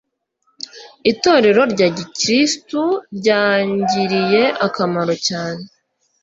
[1.11, 2.81] Itorero rya gikristo
[3.17, 5.63] ryangiriye akamaro cyane.